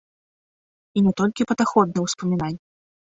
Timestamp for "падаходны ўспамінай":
1.51-2.53